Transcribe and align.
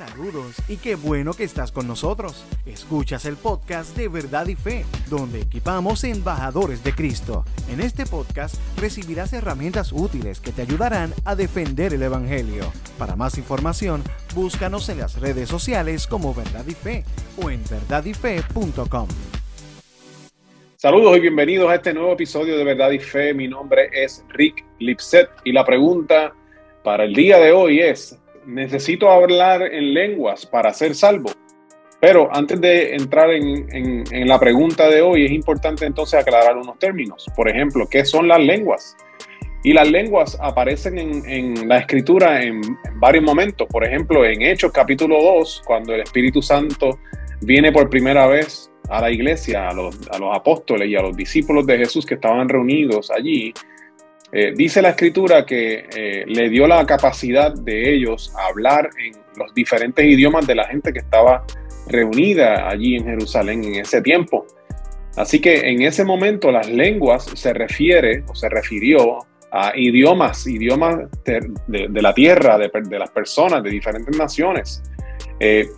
Saludos 0.00 0.56
y 0.66 0.78
qué 0.78 0.94
bueno 0.94 1.34
que 1.34 1.44
estás 1.44 1.72
con 1.72 1.86
nosotros. 1.86 2.46
Escuchas 2.64 3.26
el 3.26 3.36
podcast 3.36 3.94
de 3.98 4.08
Verdad 4.08 4.46
y 4.46 4.54
Fe, 4.56 4.86
donde 5.10 5.42
equipamos 5.42 6.04
embajadores 6.04 6.82
de 6.82 6.94
Cristo. 6.94 7.44
En 7.70 7.80
este 7.80 8.06
podcast 8.06 8.54
recibirás 8.80 9.34
herramientas 9.34 9.92
útiles 9.92 10.40
que 10.40 10.52
te 10.52 10.62
ayudarán 10.62 11.12
a 11.26 11.36
defender 11.36 11.92
el 11.92 12.02
Evangelio. 12.02 12.72
Para 12.98 13.14
más 13.14 13.36
información, 13.36 14.02
búscanos 14.34 14.88
en 14.88 15.00
las 15.00 15.20
redes 15.20 15.50
sociales 15.50 16.06
como 16.06 16.32
Verdad 16.32 16.64
y 16.66 16.72
Fe 16.72 17.04
o 17.36 17.50
en 17.50 17.62
verdadyfe.com. 17.68 19.08
Saludos 20.76 21.18
y 21.18 21.20
bienvenidos 21.20 21.70
a 21.70 21.74
este 21.74 21.92
nuevo 21.92 22.14
episodio 22.14 22.56
de 22.56 22.64
Verdad 22.64 22.90
y 22.92 23.00
Fe. 23.00 23.34
Mi 23.34 23.48
nombre 23.48 23.90
es 23.92 24.24
Rick 24.30 24.64
Lipset 24.78 25.28
y 25.44 25.52
la 25.52 25.66
pregunta 25.66 26.32
para 26.82 27.04
el 27.04 27.12
día 27.12 27.38
de 27.38 27.52
hoy 27.52 27.80
es, 27.80 28.18
necesito 28.46 29.10
hablar 29.10 29.62
en 29.62 29.94
lenguas 29.94 30.46
para 30.46 30.72
ser 30.72 30.94
salvo. 30.94 31.30
Pero 32.00 32.34
antes 32.34 32.60
de 32.60 32.94
entrar 32.94 33.30
en, 33.30 34.04
la 34.26 34.40
pregunta 34.40 34.88
de 34.88 35.02
hoy, 35.02 35.26
es 35.26 35.32
importante 35.32 35.84
entonces 35.84 36.18
aclarar 36.18 36.56
unos 36.56 36.78
términos. 36.78 37.26
Por 37.36 37.48
ejemplo, 37.48 37.86
¿qué 37.90 38.06
son 38.06 38.26
las 38.26 38.40
lenguas? 38.40 38.96
Y 39.62 39.74
las 39.74 39.90
lenguas 39.90 40.38
aparecen 40.40 40.98
en, 40.98 41.68
la 41.68 41.78
escritura 41.78 42.42
en, 42.42 42.62
varios 42.94 43.22
momentos. 43.22 43.68
Por 43.70 43.84
ejemplo, 43.84 44.24
en 44.24 44.40
Hechos 44.40 44.72
capítulo 44.72 45.22
2, 45.22 45.62
cuando 45.66 45.94
el 45.94 46.00
Espíritu 46.00 46.40
Santo 46.40 46.98
viene 47.42 47.70
por 47.70 47.90
primera 47.90 48.26
vez 48.26 48.72
a 48.88 49.02
la 49.02 49.10
iglesia, 49.10 49.68
a 49.68 49.74
los, 49.74 49.94
a 50.10 50.18
los 50.18 50.34
apóstoles 50.34 50.88
y 50.88 50.96
a 50.96 51.02
los 51.02 51.14
discípulos 51.14 51.66
de 51.66 51.76
Jesús 51.76 52.06
que 52.06 52.14
estaban 52.14 52.48
reunidos 52.48 53.10
allí, 53.10 53.52
eh, 54.32 54.52
dice 54.54 54.80
la 54.80 54.90
escritura 54.90 55.44
que 55.44 55.88
eh, 55.94 56.24
le 56.26 56.48
dio 56.48 56.66
la 56.68 56.86
capacidad 56.86 57.52
de 57.52 57.92
ellos 57.92 58.32
a 58.36 58.46
hablar 58.46 58.90
en 59.04 59.12
los 59.36 59.52
diferentes 59.54 60.04
idiomas 60.04 60.46
de 60.46 60.54
la 60.54 60.66
gente 60.66 60.92
que 60.92 61.00
estaba 61.00 61.44
reunida 61.88 62.68
allí 62.68 62.94
en 62.96 63.04
Jerusalén 63.06 63.64
en 63.64 63.74
ese 63.76 64.00
tiempo. 64.00 64.46
Así 65.16 65.40
que 65.40 65.68
en 65.68 65.82
ese 65.82 66.04
momento 66.04 66.52
las 66.52 66.68
lenguas 66.70 67.24
se 67.34 67.52
refiere 67.52 68.22
o 68.28 68.34
se 68.34 68.48
refirió 68.48 69.18
a 69.50 69.72
idiomas, 69.74 70.46
idiomas 70.46 71.10
de, 71.24 71.88
la 72.00 72.14
tierra, 72.14 72.56
de, 72.56 72.98
las 72.98 73.10
personas, 73.10 73.64
de 73.64 73.70
diferentes 73.70 74.16
naciones. 74.16 74.80
Eh, 75.40 75.68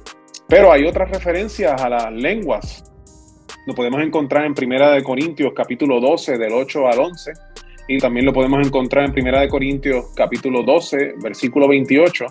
pero 0.46 0.70
hay 0.70 0.84
otras 0.84 1.10
referencias 1.10 1.80
a 1.80 1.88
las 1.88 2.12
lenguas. 2.12 2.84
Lo 3.66 3.74
podemos 3.74 4.02
encontrar 4.02 4.44
en 4.44 4.52
Primera 4.52 4.90
de 4.90 5.02
Corintios 5.02 5.54
capítulo 5.56 6.00
12 6.00 6.36
del 6.36 6.52
8 6.52 6.88
al 6.88 6.98
11 6.98 7.32
y 7.88 7.98
también 7.98 8.26
lo 8.26 8.32
podemos 8.32 8.66
encontrar 8.66 9.04
en 9.04 9.12
Primera 9.12 9.40
de 9.40 9.48
Corintios 9.48 10.06
capítulo 10.14 10.62
12, 10.62 11.14
versículo 11.22 11.68
28, 11.68 12.26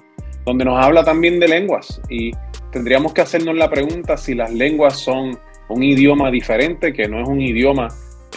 donde 0.46 0.66
nos 0.66 0.84
habla 0.84 1.04
también 1.04 1.40
de 1.40 1.48
lenguas 1.48 2.02
y 2.10 2.32
tendríamos 2.72 3.14
que 3.14 3.22
hacernos 3.22 3.56
la 3.56 3.70
pregunta 3.70 4.18
si 4.18 4.34
las 4.34 4.52
lenguas 4.52 5.00
son 5.00 5.38
un 5.70 5.84
idioma 5.84 6.32
diferente, 6.32 6.94
que 6.94 7.08
no 7.08 7.22
es 7.22 7.28
un 7.28 7.42
idioma 7.42 7.88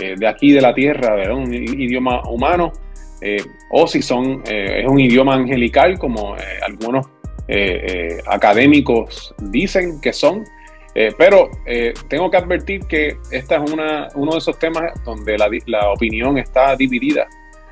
eh, 0.00 0.14
de 0.18 0.26
aquí 0.26 0.52
de 0.52 0.60
la 0.60 0.74
tierra, 0.74 1.14
¿verdad? 1.14 1.36
un 1.36 1.52
idioma 1.52 2.22
humano, 2.28 2.72
eh, 3.20 3.42
o 3.70 3.86
si 3.86 4.02
son, 4.02 4.42
eh, 4.48 4.82
es 4.82 4.88
un 4.88 5.00
idioma 5.00 5.34
angelical, 5.34 5.98
como 5.98 6.34
algunos 6.66 7.06
académicos 8.26 9.34
dicen 9.38 10.00
que 10.00 10.14
son, 10.14 10.44
eh, 10.94 11.12
pero 11.18 11.50
eh, 11.66 11.92
tengo 12.08 12.30
que 12.30 12.36
advertir 12.36 12.86
que 12.86 13.16
este 13.32 13.56
es 13.56 13.70
una, 13.72 14.08
uno 14.14 14.32
de 14.32 14.38
esos 14.38 14.58
temas 14.58 14.92
donde 15.04 15.36
la, 15.36 15.90
opinión 15.90 16.38
está 16.38 16.76
dividida. 16.76 17.26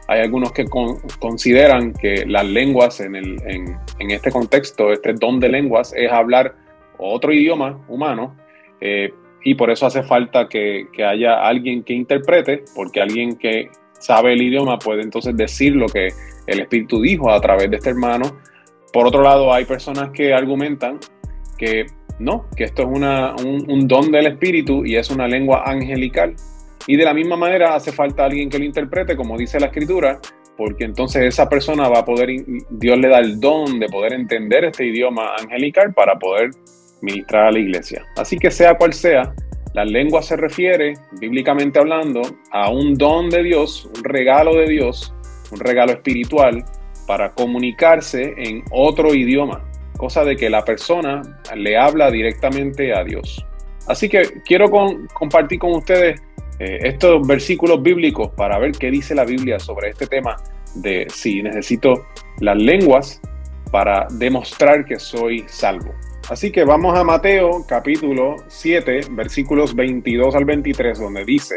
Hay 0.09 0.20
algunos 0.20 0.53
que 0.53 0.64
consideran 1.20 1.92
que 1.92 2.27
las 2.27 2.45
lenguas 2.45 3.01
en, 3.01 3.14
el, 3.14 3.41
en, 3.47 4.11
este 4.11 4.33
contexto, 4.33 4.92
este 4.92 5.12
don 5.14 5.39
de 5.39 5.48
lenguas, 5.48 5.95
es 5.97 6.11
hablar 6.11 6.56
otro 6.98 7.33
idioma 7.33 7.81
humano 7.89 8.37
eh, 8.81 9.12
y 9.45 9.55
por 9.55 9.70
eso 9.70 9.86
hace 9.86 10.03
falta 10.03 10.48
que, 10.48 10.89
que, 10.92 11.05
haya 11.05 11.47
alguien 11.47 11.84
que 11.84 11.92
interprete, 11.92 12.64
porque 12.75 13.01
alguien 13.01 13.36
que 13.36 13.70
sabe 13.98 14.33
el 14.33 14.42
idioma 14.42 14.79
puede 14.79 15.02
entonces 15.02 15.36
decir 15.36 15.77
lo 15.77 15.86
que 15.86 16.08
el 16.46 16.61
Espíritu 16.61 17.01
dijo 17.01 17.30
a 17.30 17.41
través 17.41 17.70
de 17.70 17.77
este 17.77 17.91
hermano. 17.91 18.41
Por 18.92 19.07
otro 19.07 19.23
lado, 19.23 19.52
hay 19.52 19.64
personas 19.64 20.11
que 20.11 20.35
argumentan 20.35 20.98
que 21.57 21.86
no, 22.18 22.46
que 22.56 22.64
esto 22.64 22.83
es 22.83 22.89
un, 22.89 23.89
don 23.89 24.11
del 24.11 24.27
Espíritu 24.27 24.84
y 24.84 24.96
es 24.96 25.11
una 25.11 25.27
lengua 25.27 25.64
angelical. 25.67 26.34
Y 26.86 26.96
de 26.96 27.05
la 27.05 27.14
misma 27.14 27.36
manera 27.36 27.74
hace 27.74 27.92
falta 27.92 28.24
alguien 28.24 28.48
que 28.48 28.58
lo 28.58 28.64
interprete, 28.64 29.17
como 29.17 29.36
dice 29.36 29.61
la 29.61 29.67
Escritura, 29.67 30.20
porque 30.56 30.84
entonces 30.84 31.22
esa 31.22 31.48
persona 31.48 31.89
va 31.89 32.01
a 32.01 32.05
poder, 32.05 32.30
Dios 32.70 32.98
le 32.98 33.08
da 33.08 33.18
el 33.18 33.40
don 33.40 33.78
de 33.78 33.89
poder 33.89 34.12
entender 34.12 34.64
este 34.64 34.86
idioma 34.86 35.34
angelical 35.40 35.92
para 35.95 36.18
poder 36.18 36.51
ministrar 37.01 37.48
a 37.48 37.52
la 37.52 37.58
iglesia. 37.58 38.05
Así 38.17 38.39
que 38.39 38.51
sea 38.51 38.77
cual 38.77 38.92
sea, 38.92 39.34
la 39.74 39.84
lengua 39.84 40.22
se 40.22 40.36
refiere, 40.36 40.95
bíblicamente 41.20 41.78
hablando, 41.78 42.20
a 42.51 42.70
un 42.70 42.95
don 42.95 43.30
de 43.30 43.42
Dios, 43.42 43.89
un 43.96 44.05
regalo 44.05 44.55
de 44.56 44.67
Dios, 44.67 45.14
un 45.51 45.61
regalo 45.61 45.92
espiritual 45.92 46.64
para 47.06 47.33
comunicarse 47.33 48.34
en 48.36 48.62
otro 48.70 49.14
idioma 49.14 49.71
cosa 49.97 50.25
de 50.25 50.36
que 50.36 50.51
la 50.51 50.64
persona 50.64 51.23
le 51.55 51.77
habla 51.77 52.11
directamente 52.11 52.95
a 52.95 53.05
Dios. 53.05 53.45
Así 53.86 54.08
que 54.08 54.42
quiero 54.45 54.70
compartir 55.13 55.58
con 55.58 55.73
ustedes 55.73 56.20
eh, 56.58 56.79
estos 56.83 57.27
versículos 57.27 57.83
bíblicos 57.83 58.31
para 58.36 58.58
ver 58.58 58.73
qué 58.73 58.91
dice 58.91 59.14
la 59.14 59.25
Biblia 59.25 59.58
sobre 59.58 59.91
este 59.91 60.07
tema 60.07 60.36
de 60.75 61.07
si 61.11 61.42
necesito 61.42 62.07
las 62.41 62.57
lenguas 62.57 63.20
para 63.70 64.07
demostrar 64.13 64.85
que 64.85 64.98
soy 64.98 65.45
salvo. 65.47 65.92
Así 66.31 66.52
que 66.52 66.64
vamos 66.64 66.97
a 66.97 67.02
Mateo 67.02 67.64
capítulo 67.67 68.36
7 68.47 69.01
versículos 69.11 69.75
22 69.75 70.35
al 70.35 70.45
23 70.45 70.98
donde 70.98 71.25
dice, 71.25 71.57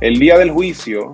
el 0.00 0.18
día 0.18 0.38
del 0.38 0.50
juicio 0.50 1.12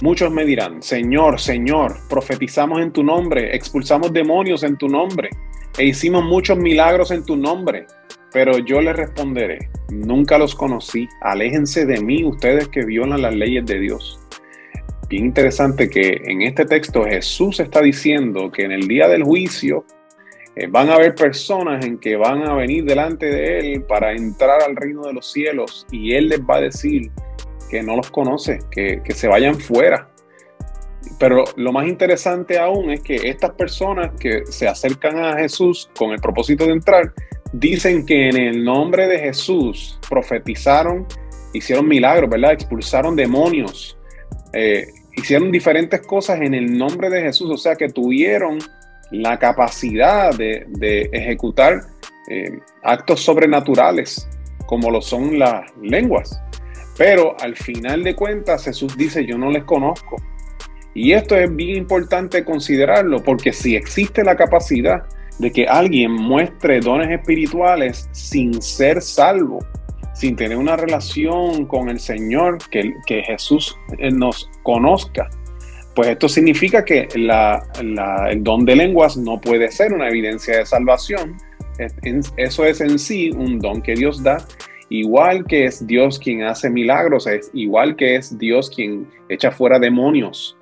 muchos 0.00 0.30
me 0.32 0.44
dirán, 0.44 0.82
Señor, 0.82 1.38
Señor, 1.38 1.96
profetizamos 2.08 2.80
en 2.80 2.92
tu 2.92 3.02
nombre, 3.02 3.54
expulsamos 3.54 4.12
demonios 4.12 4.62
en 4.62 4.76
tu 4.76 4.88
nombre 4.88 5.28
e 5.78 5.86
hicimos 5.86 6.24
muchos 6.24 6.58
milagros 6.58 7.10
en 7.10 7.24
tu 7.24 7.36
nombre. 7.36 7.86
Pero 8.32 8.58
yo 8.58 8.82
les 8.82 8.94
responderé, 8.94 9.70
nunca 9.90 10.36
los 10.36 10.54
conocí, 10.54 11.08
aléjense 11.22 11.86
de 11.86 12.00
mí 12.02 12.24
ustedes 12.24 12.68
que 12.68 12.84
violan 12.84 13.22
las 13.22 13.34
leyes 13.34 13.64
de 13.64 13.80
Dios. 13.80 14.20
Bien 15.08 15.24
interesante 15.24 15.88
que 15.88 16.20
en 16.26 16.42
este 16.42 16.66
texto 16.66 17.04
Jesús 17.04 17.60
está 17.60 17.80
diciendo 17.80 18.52
que 18.52 18.64
en 18.64 18.72
el 18.72 18.86
día 18.86 19.08
del 19.08 19.22
juicio 19.22 19.86
eh, 20.54 20.66
van 20.66 20.90
a 20.90 20.96
haber 20.96 21.14
personas 21.14 21.86
en 21.86 21.96
que 21.96 22.16
van 22.16 22.46
a 22.46 22.54
venir 22.54 22.84
delante 22.84 23.24
de 23.24 23.58
Él 23.58 23.84
para 23.84 24.12
entrar 24.12 24.62
al 24.62 24.76
reino 24.76 25.02
de 25.02 25.14
los 25.14 25.32
cielos 25.32 25.86
y 25.90 26.12
Él 26.12 26.28
les 26.28 26.40
va 26.40 26.56
a 26.56 26.60
decir 26.60 27.10
que 27.70 27.82
no 27.82 27.96
los 27.96 28.10
conoce, 28.10 28.58
que, 28.70 29.00
que 29.02 29.12
se 29.14 29.28
vayan 29.28 29.58
fuera, 29.58 30.10
pero 31.18 31.44
lo 31.56 31.72
más 31.72 31.86
interesante 31.86 32.58
aún 32.58 32.90
es 32.90 33.00
que 33.00 33.16
estas 33.16 33.50
personas 33.52 34.12
que 34.18 34.44
se 34.46 34.68
acercan 34.68 35.18
a 35.18 35.36
Jesús 35.36 35.90
con 35.96 36.10
el 36.12 36.20
propósito 36.20 36.66
de 36.66 36.72
entrar, 36.72 37.12
dicen 37.52 38.04
que 38.04 38.28
en 38.28 38.36
el 38.36 38.64
nombre 38.64 39.06
de 39.06 39.18
Jesús 39.18 39.98
profetizaron, 40.08 41.06
hicieron 41.52 41.88
milagros, 41.88 42.30
¿verdad? 42.30 42.52
Expulsaron 42.52 43.16
demonios, 43.16 43.98
eh, 44.52 44.86
hicieron 45.16 45.50
diferentes 45.50 46.00
cosas 46.02 46.40
en 46.40 46.54
el 46.54 46.76
nombre 46.76 47.10
de 47.10 47.22
Jesús, 47.22 47.50
o 47.50 47.56
sea 47.56 47.76
que 47.76 47.88
tuvieron 47.88 48.58
la 49.10 49.38
capacidad 49.38 50.34
de, 50.36 51.08
ejecutar 51.12 51.80
eh, 52.30 52.58
actos 52.82 53.20
sobrenaturales, 53.20 54.28
como 54.66 54.90
lo 54.90 55.00
son 55.00 55.38
las 55.38 55.64
lenguas. 55.82 56.40
Pero 56.96 57.36
al 57.40 57.56
final 57.56 58.02
de 58.02 58.14
cuentas 58.14 58.64
Jesús 58.64 58.96
dice, 58.96 59.24
yo 59.24 59.38
no 59.38 59.50
les 59.50 59.64
conozco. 59.64 60.16
Y 60.98 61.12
esto 61.12 61.36
es 61.36 61.54
bien 61.54 61.76
importante 61.76 62.44
considerarlo 62.44 63.22
porque 63.22 63.52
si 63.52 63.76
existe 63.76 64.24
la 64.24 64.34
capacidad 64.34 65.04
de 65.38 65.52
que 65.52 65.64
alguien 65.64 66.10
muestre 66.10 66.80
dones 66.80 67.08
espirituales 67.08 68.08
sin 68.10 68.60
ser 68.60 69.00
salvo, 69.00 69.60
sin 70.12 70.34
tener 70.34 70.58
una 70.58 70.76
relación 70.76 71.66
con 71.66 71.88
el 71.88 72.00
Señor, 72.00 72.58
que, 72.72 72.92
Jesús 73.06 73.76
eh, 73.98 74.10
nos 74.10 74.50
conozca, 74.64 75.30
pues 75.94 76.08
esto 76.08 76.28
significa 76.28 76.84
que 76.84 77.06
el 77.14 78.42
don 78.42 78.64
de 78.64 78.74
lenguas 78.74 79.16
no 79.16 79.40
puede 79.40 79.70
ser 79.70 79.92
una 79.92 80.08
evidencia 80.08 80.58
de 80.58 80.66
salvación. 80.66 81.36
Eso 82.36 82.64
es 82.64 82.80
en 82.80 82.98
sí 82.98 83.30
un 83.30 83.60
don 83.60 83.82
que 83.82 83.94
Dios 83.94 84.20
da, 84.20 84.44
igual 84.88 85.46
que 85.46 85.66
es 85.66 85.86
Dios 85.86 86.18
quien 86.18 86.42
hace 86.42 86.68
milagros, 86.70 87.28
es 87.28 87.52
igual 87.52 87.94
que 87.94 88.16
es 88.16 88.36
Dios 88.36 88.68
quien 88.68 89.06
echa 89.28 89.52
fuera 89.52 89.78
demonios, 89.78 90.57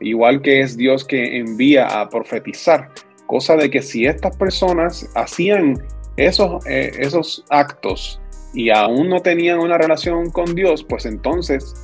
igual 0.00 0.42
que 0.42 0.60
es 0.60 0.76
Dios 0.76 1.04
que 1.04 1.38
envía 1.38 1.86
a 1.86 2.08
profetizar. 2.08 2.90
Cosa 3.26 3.56
de 3.56 3.70
que 3.70 3.82
si 3.82 4.06
estas 4.06 4.36
personas 4.36 5.08
hacían 5.14 5.80
esos, 6.16 6.66
eh, 6.66 6.90
esos 6.98 7.44
actos 7.50 8.20
y 8.52 8.70
aún 8.70 9.08
no 9.08 9.20
tenían 9.20 9.60
una 9.60 9.78
relación 9.78 10.30
con 10.30 10.54
Dios, 10.54 10.84
pues 10.84 11.06
entonces 11.06 11.74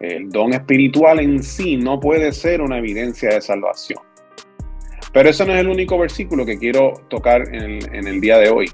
el 0.00 0.30
don 0.30 0.52
espiritual 0.52 1.20
en 1.20 1.42
sí 1.42 1.76
no 1.76 2.00
puede 2.00 2.32
ser 2.32 2.60
una 2.60 2.78
evidencia 2.78 3.30
de 3.30 3.40
salvación. 3.40 4.00
Pero 5.12 5.28
eso 5.28 5.44
no 5.44 5.54
es 5.54 5.60
el 5.60 5.68
único 5.68 5.98
versículo 5.98 6.46
que 6.46 6.58
quiero 6.58 6.94
tocar 7.08 7.42
en 7.54 8.06
el, 8.06 8.20
día 8.20 8.38
de 8.38 8.48
hoy. 8.48 8.70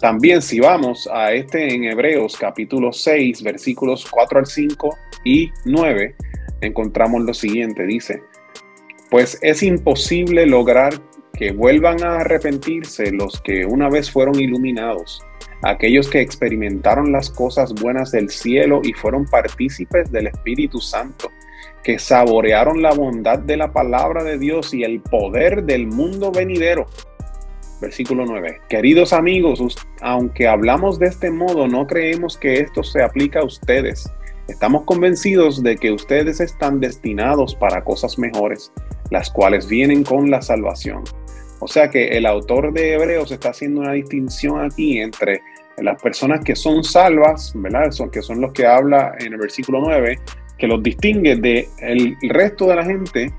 también 0.00 0.42
si 0.42 0.60
vamos 0.60 1.08
a 1.12 1.32
este 1.32 1.74
en 1.74 1.84
Hebreos 1.84 2.36
capítulo 2.36 2.92
6, 2.92 3.42
versículos 3.42 4.06
4 4.10 4.40
al 4.40 4.46
5 4.46 4.96
y 5.24 5.50
9, 5.64 6.14
encontramos 6.66 7.22
lo 7.22 7.34
siguiente, 7.34 7.84
dice, 7.86 8.22
pues 9.10 9.38
es 9.42 9.62
imposible 9.62 10.46
lograr 10.46 10.94
que 11.32 11.52
vuelvan 11.52 12.02
a 12.02 12.20
arrepentirse 12.20 13.12
los 13.12 13.40
que 13.42 13.64
una 13.66 13.88
vez 13.88 14.10
fueron 14.10 14.40
iluminados, 14.40 15.22
aquellos 15.62 16.08
que 16.08 16.20
experimentaron 16.20 17.12
las 17.12 17.30
cosas 17.30 17.74
buenas 17.74 18.10
del 18.10 18.30
cielo 18.30 18.80
y 18.82 18.92
fueron 18.92 19.26
partícipes 19.26 20.10
del 20.10 20.28
Espíritu 20.28 20.80
Santo, 20.80 21.30
que 21.82 21.98
saborearon 21.98 22.82
la 22.82 22.92
bondad 22.92 23.38
de 23.38 23.56
la 23.56 23.72
palabra 23.72 24.24
de 24.24 24.38
Dios 24.38 24.74
y 24.74 24.82
el 24.82 25.00
poder 25.00 25.64
del 25.64 25.86
mundo 25.86 26.32
venidero. 26.32 26.86
Versículo 27.80 28.24
9. 28.26 28.62
Queridos 28.68 29.12
amigos, 29.12 29.60
aunque 30.00 30.48
hablamos 30.48 30.98
de 30.98 31.06
este 31.06 31.30
modo, 31.30 31.68
no 31.68 31.86
creemos 31.86 32.38
que 32.38 32.60
esto 32.60 32.82
se 32.82 33.02
aplica 33.02 33.40
a 33.40 33.44
ustedes. 33.44 34.10
Estamos 34.48 34.84
convencidos 34.84 35.62
de 35.62 35.76
que 35.76 35.92
ustedes 35.92 36.40
están 36.40 36.80
destinados 36.80 37.54
para 37.54 37.82
cosas 37.82 38.18
mejores, 38.18 38.72
las 39.10 39.30
cuales 39.30 39.68
vienen 39.68 40.04
con 40.04 40.30
la 40.30 40.40
salvación. 40.40 41.02
O 41.58 41.68
sea 41.68 41.90
que 41.90 42.08
el 42.16 42.26
autor 42.26 42.72
de 42.72 42.94
Hebreos 42.94 43.32
está 43.32 43.50
haciendo 43.50 43.80
una 43.80 43.92
distinción 43.92 44.64
aquí 44.64 44.98
entre 44.98 45.40
las 45.78 46.00
personas 46.00 46.44
que 46.44 46.54
son 46.54 46.84
salvas, 46.84 47.52
¿verdad? 47.56 47.90
Son, 47.90 48.10
que 48.10 48.22
son 48.22 48.40
los 48.40 48.52
que 48.52 48.66
habla 48.66 49.14
en 49.18 49.32
el 49.32 49.38
versículo 49.38 49.80
9, 49.80 50.18
que 50.58 50.66
los 50.66 50.82
distingue 50.82 51.36
del 51.36 51.66
el 51.80 52.16
resto 52.30 52.66
de 52.66 52.76
la 52.76 52.84
gente 52.84 53.32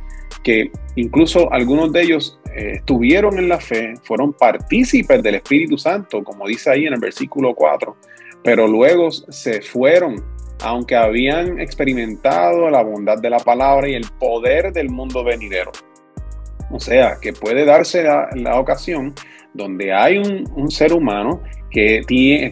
que 0.43 0.71
incluso 0.95 1.51
algunos 1.51 1.91
de 1.91 2.03
ellos 2.03 2.39
eh, 2.55 2.73
estuvieron 2.75 3.37
en 3.37 3.49
la 3.49 3.59
fe, 3.59 3.95
fueron 4.03 4.33
partícipes 4.33 5.21
del 5.21 5.35
Espíritu 5.35 5.77
Santo, 5.77 6.23
como 6.23 6.47
dice 6.47 6.69
ahí 6.69 6.85
en 6.85 6.93
el 6.93 6.99
versículo 6.99 7.53
4, 7.53 7.95
pero 8.43 8.65
luego 8.65 9.11
se 9.11 9.61
fueron, 9.61 10.23
aunque 10.61 10.95
habían 10.95 11.59
experimentado 11.59 12.69
la 12.69 12.81
bondad 12.83 13.19
de 13.19 13.29
la 13.29 13.39
palabra 13.39 13.89
y 13.89 13.93
el 13.93 14.05
poder 14.19 14.71
del 14.73 14.89
mundo 14.89 15.23
venidero. 15.23 15.71
O 16.71 16.79
sea, 16.79 17.17
que 17.21 17.33
puede 17.33 17.65
darse 17.65 18.03
la, 18.03 18.59
ocasión 18.59 19.13
donde 19.53 19.93
hay 19.93 20.17
un, 20.17 20.69
ser 20.69 20.93
humano 20.93 21.41
que, 21.71 22.01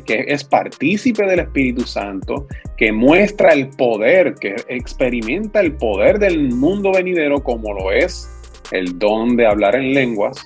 que 0.05 0.25
es 0.27 0.43
partícipe 0.43 1.25
del 1.25 1.41
Espíritu 1.41 1.85
Santo, 1.85 2.47
que 2.77 2.91
muestra 2.91 3.53
el 3.53 3.69
poder, 3.69 4.35
que 4.35 4.55
experimenta 4.67 5.59
el 5.59 5.73
poder 5.75 6.19
del 6.19 6.53
mundo 6.53 6.91
venidero 6.93 7.43
como 7.43 7.73
lo 7.73 7.91
es 7.91 8.29
el 8.71 8.97
don 8.97 9.35
de 9.35 9.45
hablar 9.45 9.75
en 9.75 9.93
lenguas, 9.93 10.43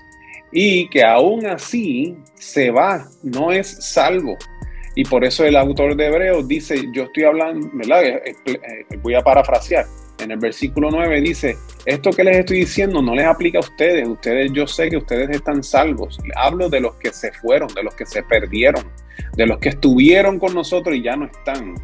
y 0.52 0.90
que 0.90 1.04
aún 1.04 1.46
así 1.46 2.18
se 2.36 2.72
va, 2.72 3.08
no 3.24 3.52
es 3.52 3.68
salvo. 3.92 4.38
Y 5.00 5.06
por 5.06 5.24
eso 5.24 5.46
el 5.46 5.56
autor 5.56 5.96
de 5.96 6.08
Hebreos 6.08 6.46
dice, 6.46 6.76
yo 6.92 7.04
estoy 7.04 7.24
hablando, 7.24 7.70
¿verdad? 7.72 8.04
Eh, 8.04 8.36
eh, 8.48 8.98
voy 9.02 9.16
a 9.16 9.22
parafrasear, 9.22 9.86
en 10.20 10.32
el 10.32 10.38
versículo 10.40 10.90
9 10.92 11.22
dice, 11.22 11.56
esto 11.86 12.10
que 12.10 12.26
les 12.26 12.40
estoy 12.40 12.60
diciendo 12.60 13.02
no 13.02 13.16
les 13.16 13.26
aplica 13.26 13.60
a 13.60 13.62
ustedes, 13.62 14.06
ustedes 14.06 14.52
yo 14.52 14.68
sé 14.68 14.90
que 14.90 14.98
ustedes 14.98 15.30
están 15.30 15.64
salvos. 15.64 16.20
Hablo 16.36 16.68
de 16.68 16.82
los 16.82 16.96
que 16.96 17.14
se 17.14 17.32
fueron, 17.32 17.74
de 17.76 17.84
los 17.84 17.96
que 17.96 18.06
se 18.06 18.24
perdieron, 18.24 18.92
de 19.38 19.46
los 19.46 19.60
que 19.60 19.70
estuvieron 19.70 20.38
con 20.38 20.54
nosotros 20.54 20.94
y 20.94 21.02
ya 21.02 21.16
no 21.16 21.28
están. 21.28 21.76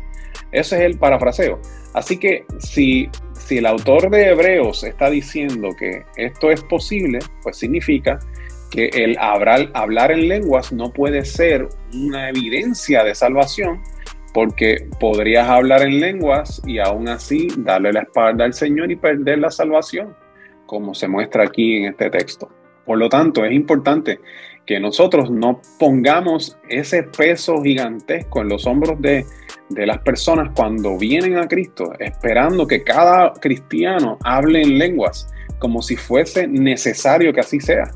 Ese 0.52 0.76
es 0.76 0.82
el 0.82 0.98
parafraseo. 0.98 1.62
Así 1.94 2.18
que 2.18 2.44
si, 2.60 3.08
si 3.32 3.60
el 3.60 3.66
autor 3.66 4.10
de 4.10 4.32
Hebreos 4.32 4.84
está 4.84 5.10
diciendo 5.10 5.70
que 5.80 6.04
esto 6.18 6.52
es 6.52 6.62
posible, 6.64 7.20
pues 7.44 7.56
significa 7.56 8.20
que 8.76 8.90
el 8.94 9.18
hablar, 9.18 10.12
en 10.12 10.28
lenguas 10.28 10.74
no 10.74 10.92
puede 10.92 11.24
ser 11.24 11.70
una 11.94 12.28
evidencia 12.28 13.06
de 13.06 13.16
salvación, 13.16 13.82
porque 14.34 14.90
podrías 15.00 15.48
hablar 15.48 15.82
en 15.84 16.02
lenguas 16.02 16.62
y 16.66 16.80
aún 16.80 17.08
así 17.08 17.48
darle 17.60 17.94
la 17.94 18.02
espalda 18.02 18.44
al 18.44 18.54
Señor 18.54 18.92
y 18.92 18.98
perder 18.98 19.40
la 19.40 19.50
salvación, 19.50 20.14
como 20.66 20.94
se 20.94 21.08
muestra 21.08 21.46
aquí 21.46 21.78
en 21.78 21.86
este 21.86 22.10
texto. 22.10 22.50
Por 22.86 22.98
lo 22.98 23.08
tanto, 23.08 23.46
es 23.46 23.54
importante 23.54 24.20
que 24.66 24.78
nosotros 24.78 25.32
no 25.32 25.62
pongamos 25.80 26.58
ese 26.68 27.04
peso 27.04 27.62
gigantesco 27.64 28.42
en 28.42 28.50
los 28.50 28.68
hombros 28.68 29.00
de 29.02 29.26
las 29.70 30.00
personas 30.00 30.52
cuando 30.54 30.98
vienen 30.98 31.38
a 31.38 31.48
Cristo, 31.48 31.94
esperando 31.98 32.68
que 32.68 32.84
cada 32.84 33.32
cristiano 33.32 34.18
hable 34.26 34.64
en 34.64 34.78
lenguas, 34.78 35.30
como 35.60 35.82
si 35.82 35.96
fuese 35.96 36.46
necesario 36.46 37.32
que 37.32 37.40
así 37.40 37.62
sea 37.62 37.90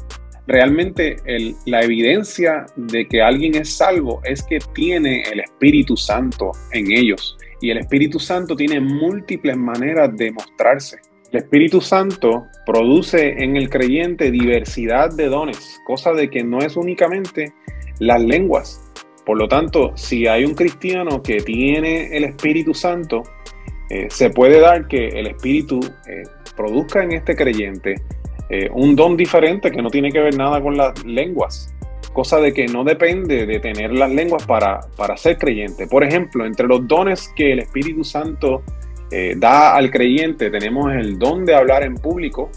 realmente 0.49 1.17
la 1.65 1.81
evidencia 1.81 2.65
de 2.75 3.07
que 3.07 3.21
alguien 3.21 3.55
es 3.55 3.77
salvo 3.77 4.19
es 4.23 4.41
que 4.43 4.57
tiene 4.73 5.21
el 5.31 5.41
Espíritu 5.41 5.95
Santo 5.95 6.51
en 6.73 6.91
ellos. 6.91 7.37
Y 7.61 7.69
el 7.69 7.77
Espíritu 7.77 8.19
Santo 8.19 8.55
tiene 8.55 8.79
múltiples 8.79 9.55
maneras 9.55 10.15
de 10.17 10.31
mostrarse. 10.31 10.97
El 11.31 11.43
Espíritu 11.43 11.81
Santo 11.81 12.47
produce 12.65 13.43
en 13.43 13.57
el 13.57 13.69
creyente 13.69 14.31
diversidad 14.31 15.15
de 15.15 15.27
dones, 15.27 15.79
cosa 15.85 16.13
de 16.13 16.31
que 16.31 16.43
no 16.43 16.59
es 16.59 16.75
únicamente 16.75 17.53
las 17.99 18.21
lenguas. 18.23 18.81
Por 19.27 19.37
lo 19.37 19.47
tanto, 19.47 19.91
si 19.95 20.25
hay 20.25 20.45
un 20.45 20.55
cristiano 20.55 21.21
que 21.21 21.41
tiene 21.41 22.17
el 22.17 22.23
Espíritu 22.23 22.73
Santo, 22.73 23.21
eh, 23.91 24.07
se 24.09 24.31
puede 24.31 24.59
dar 24.59 24.87
que 24.87 25.09
el 25.09 25.27
Espíritu 25.27 25.79
eh, 26.07 26.23
produzca 26.55 27.03
en 27.03 27.11
este 27.11 27.35
creyente 27.35 27.95
eh, 28.49 28.67
un 28.73 28.95
don 28.95 29.15
diferente 29.15 29.69
que 29.69 29.81
no 29.81 29.91
tiene 29.91 30.11
que 30.11 30.19
ver 30.19 30.35
nada 30.35 30.59
con 30.59 30.75
las 30.75 31.05
lenguas, 31.05 31.71
cosa 32.13 32.39
de 32.39 32.51
que 32.51 32.65
no 32.65 32.83
depende 32.83 33.45
de 33.45 33.59
tener 33.59 33.91
las 33.91 34.09
lenguas 34.09 34.43
para, 34.47 34.79
para 34.97 35.15
ser 35.17 35.37
creyente. 35.37 35.85
Por 35.85 36.03
ejemplo, 36.03 36.47
entre 36.47 36.67
los 36.67 36.87
dones 36.87 37.31
que 37.35 37.53
el 37.53 37.59
Espíritu 37.59 38.03
Santo 38.03 38.63
eh, 39.11 39.35
da 39.37 39.75
al 39.75 39.91
creyente, 39.91 40.49
tenemos 40.49 40.91
el 40.93 41.19
don 41.19 41.45
de 41.45 41.53
hablar 41.53 41.83
en 41.83 41.93
público, 41.93 42.49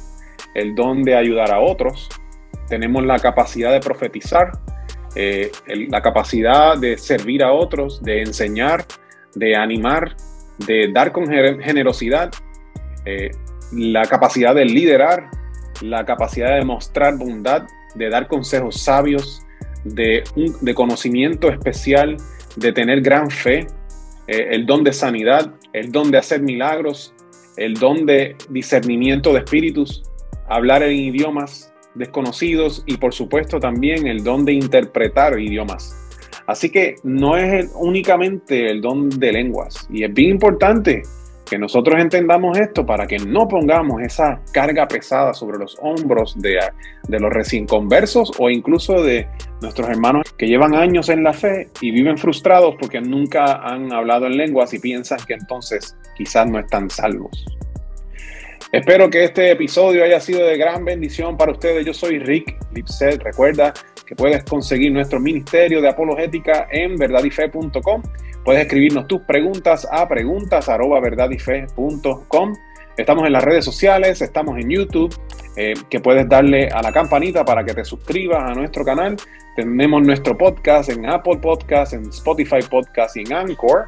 el 0.54 0.74
don 0.74 1.02
de 1.02 1.14
ayudar 1.14 1.52
a 1.52 1.60
otros, 1.60 2.08
tenemos 2.68 3.04
la 3.04 3.18
capacidad 3.18 3.70
de 3.70 3.80
profetizar, 3.80 4.50
eh, 5.14 5.50
la 5.66 6.00
capacidad 6.00 6.78
de 6.78 6.96
servir 6.96 7.44
a 7.44 7.52
otros, 7.52 8.02
de 8.02 8.22
enseñar, 8.22 8.86
de 9.34 9.56
animar, 9.56 10.16
de 10.66 10.90
dar 10.90 11.12
con 11.12 11.26
generosidad, 11.26 12.30
la 13.72 14.02
capacidad 14.04 14.54
de 14.54 14.64
liderar, 14.64 15.28
la 15.82 16.05
capacidad 16.05 16.56
de 16.56 16.64
mostrar 16.64 17.17
bondad, 17.17 17.67
de 17.94 18.08
dar 18.08 18.29
consejos 18.29 18.81
sabios, 18.81 19.43
de, 19.84 20.23
de 20.61 20.75
conocimiento 20.75 21.50
especial, 21.50 22.16
de 22.56 22.73
tener 22.73 23.00
gran 23.00 23.30
fe, 23.30 23.66
eh, 24.28 24.49
el 24.50 24.66
don 24.66 24.85
de 24.85 24.92
sanidad, 24.92 25.52
el 25.73 25.90
don 25.90 26.11
de 26.11 26.18
hacer 26.18 26.40
milagros, 26.42 27.12
el 27.56 27.75
don 27.75 28.06
de 28.06 28.37
discernimiento 28.50 29.33
de 29.33 29.40
espíritus, 29.40 30.02
hablar 30.49 30.83
en 30.83 30.92
idiomas 30.92 31.73
desconocidos 31.95 32.83
y 32.87 32.97
por 32.97 33.12
supuesto 33.12 33.61
también 33.61 34.06
el 34.06 34.25
don 34.25 34.45
de 34.45 34.52
interpretar 34.52 35.38
idiomas. 35.38 35.99
Así 36.47 36.71
que 36.71 36.97
no 37.02 37.37
es 37.37 37.71
únicamente 37.75 38.71
el 38.71 38.80
don 38.80 39.09
de 39.09 39.33
lenguas 39.33 39.87
y 39.90 40.04
es 40.04 40.12
bien 40.12 40.30
importante 40.30 41.02
que 41.52 41.59
nosotros 41.59 42.00
entendamos 42.00 42.59
esto 42.59 42.87
para 42.87 43.06
que 43.06 43.18
no 43.18 43.47
pongamos 43.47 44.00
esa 44.00 44.40
carga 44.54 44.88
pesada 44.88 45.35
sobre 45.35 45.59
los 45.59 45.76
hombros 45.82 46.35
de, 46.40 46.59
de, 47.09 47.21
los 47.21 47.30
recién 47.30 47.66
conversos 47.66 48.32
o 48.38 48.49
incluso 48.49 49.02
de 49.02 49.28
nuestros 49.61 49.87
hermanos 49.90 50.32
que 50.38 50.47
llevan 50.47 50.75
años 50.75 51.11
en 51.11 51.23
la 51.23 51.35
fe 51.35 51.68
y 51.82 51.90
viven 51.90 52.16
frustrados 52.16 52.75
porque 52.80 53.02
nunca 53.02 53.56
han 53.56 53.92
hablado 53.92 54.28
en 54.28 54.38
lenguas 54.38 54.73
y 54.73 54.78
piensan 54.78 55.18
que 55.26 55.35
entonces 55.35 55.94
quizás 56.16 56.49
no 56.49 56.59
están 56.59 56.88
salvos. 56.88 57.44
Espero 58.73 59.11
que 59.11 59.25
este 59.25 59.50
episodio 59.50 60.04
haya 60.04 60.21
sido 60.21 60.47
de 60.47 60.56
gran 60.56 60.87
bendición 60.87 61.37
para 61.37 61.52
ustedes. 61.52 61.85
Yo 61.85 61.92
soy 61.92 62.18
Rick 62.18 62.56
Lipset. 62.75 63.23
Recuerda 63.23 63.75
que 64.06 64.16
puedes 64.16 64.42
conseguir 64.44 64.90
nuestro 64.90 65.21
ministerio 65.21 65.82
de 65.82 65.88
apologética 65.90 66.66
en 66.71 66.97
verdadyfe.com 66.97 68.02
Puedes 68.44 68.62
escribirnos 68.62 69.06
tus 69.06 69.20
preguntas 69.22 69.87
a 69.90 70.08
preguntas 70.08 70.68
Estamos 72.96 73.26
en 73.26 73.32
las 73.32 73.44
redes 73.44 73.64
sociales, 73.64 74.20
estamos 74.20 74.58
en 74.58 74.68
YouTube, 74.68 75.14
eh, 75.56 75.75
que 75.88 76.00
puedes 76.00 76.28
darle 76.28 76.68
a 76.68 76.82
la 76.82 76.92
campanita 76.92 77.44
para 77.44 77.64
que 77.64 77.72
te 77.72 77.84
suscribas 77.84 78.50
a 78.50 78.54
nuestro 78.54 78.84
canal. 78.84 79.16
Tenemos 79.54 80.02
nuestro 80.02 80.37
podcast 80.37 80.90
en 80.90 81.06
Apple 81.06 81.38
Podcast, 81.40 81.92
en 81.92 82.08
Spotify 82.08 82.58
Podcast 82.68 83.16
y 83.16 83.20
en 83.20 83.32
Anchor. 83.32 83.87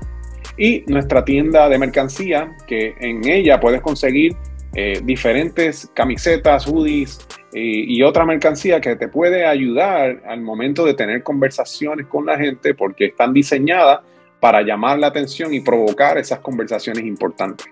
Y 0.56 0.84
nuestra 0.86 1.24
tienda 1.24 1.68
de 1.68 1.76
mercancía, 1.76 2.56
que 2.68 2.94
en 3.00 3.26
ella 3.28 3.58
puedes 3.58 3.82
conseguir 3.82 4.36
eh, 4.76 5.00
diferentes 5.02 5.90
camisetas, 5.94 6.66
hoodies 6.66 7.18
y, 7.52 7.96
y, 7.96 8.02
otra 8.02 8.24
mercancía 8.24 8.80
que 8.80 8.94
te 8.94 9.08
puede 9.08 9.46
ayudar 9.46 10.22
al 10.26 10.42
momento 10.42 10.84
de 10.84 10.94
tener 10.94 11.22
conversaciones 11.24 12.06
con 12.06 12.26
la 12.26 12.38
gente 12.38 12.74
porque 12.74 13.06
están 13.06 13.32
diseñadas 13.32 14.00
para 14.44 14.60
llamar 14.60 14.98
la 14.98 15.06
atención 15.06 15.54
y 15.54 15.60
provocar 15.60 16.18
esas 16.18 16.40
conversaciones 16.40 17.02
importantes. 17.06 17.66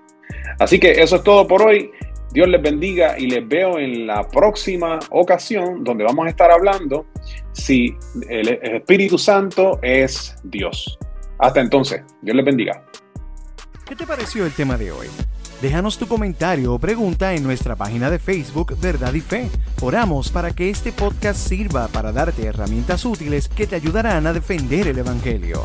Así 0.58 0.80
que 0.80 0.92
eso 0.92 1.16
es 1.16 1.22
todo 1.22 1.46
por 1.46 1.60
hoy. 1.60 1.90
Dios 2.32 2.48
les 2.48 2.62
bendiga 2.62 3.18
y 3.18 3.26
les 3.26 3.46
veo 3.46 3.78
en 3.78 4.06
la 4.06 4.26
próxima 4.26 4.98
ocasión 5.10 5.84
donde 5.84 6.02
vamos 6.02 6.24
a 6.24 6.30
estar 6.30 6.50
hablando 6.50 7.04
si 7.52 7.94
el 8.26 8.48
Espíritu 8.48 9.18
Santo 9.18 9.80
es 9.82 10.34
Dios. 10.44 10.98
Hasta 11.40 11.60
entonces, 11.60 12.04
Dios 12.22 12.34
les 12.34 12.46
bendiga. 12.46 12.82
¿Qué 13.84 13.94
te 13.94 14.06
pareció 14.06 14.46
el 14.46 14.52
tema 14.52 14.78
de 14.78 14.92
hoy? 14.92 15.08
Déjanos 15.60 15.98
tu 15.98 16.08
comentario 16.08 16.72
o 16.72 16.78
pregunta 16.78 17.34
en 17.34 17.42
nuestra 17.42 17.76
página 17.76 18.08
de 18.08 18.18
Facebook 18.18 18.78
Verdad 18.80 19.12
y 19.12 19.20
Fe. 19.20 19.50
Oramos 19.82 20.30
para 20.30 20.52
que 20.52 20.70
este 20.70 20.90
podcast 20.90 21.38
sirva 21.38 21.88
para 21.88 22.12
darte 22.12 22.46
herramientas 22.46 23.04
útiles 23.04 23.46
que 23.48 23.66
te 23.66 23.76
ayudarán 23.76 24.26
a 24.26 24.32
defender 24.32 24.88
el 24.88 24.98
Evangelio. 24.98 25.64